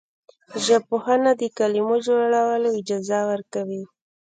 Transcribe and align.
ژبپوهنه 0.65 1.31
د 1.41 1.43
کلمو 1.57 1.95
جوړول 2.07 2.63
اجازه 2.79 3.19
ورکوي. 3.31 3.83